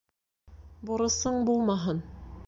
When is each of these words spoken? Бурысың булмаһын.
Бурысың 0.89 1.37
булмаһын. 1.49 2.01